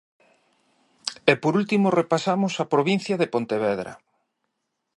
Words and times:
E 1.31 1.33
por 1.43 1.53
último 1.61 1.95
repasamos 2.01 2.53
a 2.63 2.65
provincia 2.73 3.15
de 3.21 3.31
Pontevedra. 3.33 3.93